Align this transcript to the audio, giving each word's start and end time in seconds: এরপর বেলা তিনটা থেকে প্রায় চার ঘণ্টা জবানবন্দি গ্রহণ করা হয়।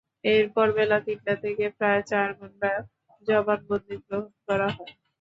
এরপর 0.31 0.67
বেলা 0.77 0.97
তিনটা 1.07 1.33
থেকে 1.43 1.65
প্রায় 1.77 2.01
চার 2.11 2.27
ঘণ্টা 2.39 2.69
জবানবন্দি 3.27 3.95
গ্রহণ 4.05 4.31
করা 4.47 4.67
হয়। 4.75 4.91